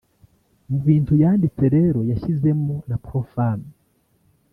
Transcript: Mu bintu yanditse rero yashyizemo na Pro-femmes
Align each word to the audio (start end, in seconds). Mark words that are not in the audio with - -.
Mu 0.69 0.77
bintu 0.87 1.13
yanditse 1.23 1.63
rero 1.75 1.99
yashyizemo 2.11 2.75
na 2.89 2.97
Pro-femmes 3.05 3.71